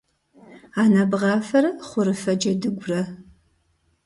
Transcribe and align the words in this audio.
Анэ 0.81 1.03
бгъафэрэ 1.11 1.71
хъурыфэ 1.87 2.33
джэдыгурэ. 2.39 3.01